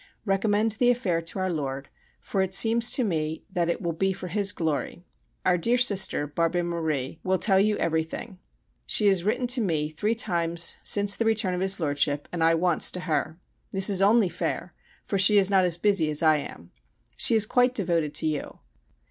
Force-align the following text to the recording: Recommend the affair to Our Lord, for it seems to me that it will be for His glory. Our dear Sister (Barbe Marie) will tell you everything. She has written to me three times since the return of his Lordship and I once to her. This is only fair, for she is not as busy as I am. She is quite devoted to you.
Recommend 0.25 0.71
the 0.71 0.89
affair 0.89 1.21
to 1.21 1.37
Our 1.37 1.51
Lord, 1.51 1.87
for 2.19 2.41
it 2.41 2.55
seems 2.55 2.89
to 2.93 3.03
me 3.03 3.45
that 3.51 3.69
it 3.69 3.83
will 3.83 3.93
be 3.93 4.13
for 4.13 4.29
His 4.29 4.51
glory. 4.51 5.03
Our 5.45 5.59
dear 5.59 5.77
Sister 5.77 6.25
(Barbe 6.25 6.55
Marie) 6.63 7.19
will 7.23 7.37
tell 7.37 7.59
you 7.59 7.77
everything. 7.77 8.39
She 8.87 9.05
has 9.09 9.23
written 9.23 9.45
to 9.45 9.61
me 9.61 9.89
three 9.89 10.15
times 10.15 10.77
since 10.81 11.15
the 11.15 11.25
return 11.25 11.53
of 11.53 11.61
his 11.61 11.79
Lordship 11.79 12.27
and 12.31 12.43
I 12.43 12.55
once 12.55 12.89
to 12.93 13.01
her. 13.01 13.37
This 13.69 13.91
is 13.91 14.01
only 14.01 14.27
fair, 14.27 14.73
for 15.03 15.19
she 15.19 15.37
is 15.37 15.51
not 15.51 15.65
as 15.65 15.77
busy 15.77 16.09
as 16.09 16.23
I 16.23 16.37
am. 16.37 16.71
She 17.15 17.35
is 17.35 17.45
quite 17.45 17.75
devoted 17.75 18.15
to 18.15 18.25
you. 18.25 18.53